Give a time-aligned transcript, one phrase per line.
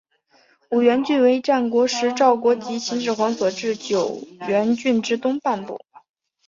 [0.71, 5.79] 五原郡为战国时赵国及秦始皇所置九原郡之东半部。